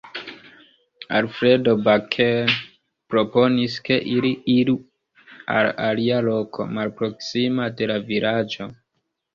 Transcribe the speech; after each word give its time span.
Alfredo 1.17 1.75
Baker 1.87 2.55
proponis 3.15 3.77
ke 3.91 4.01
ili 4.15 4.33
iru 4.57 4.77
al 5.59 5.71
alia 5.91 6.21
loko, 6.31 6.69
malproksima 6.79 7.71
de 7.79 7.93
la 7.95 8.05
vilaĝo. 8.11 8.75